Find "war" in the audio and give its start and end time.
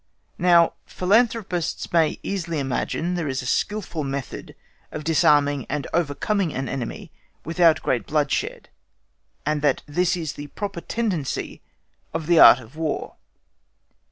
12.75-13.17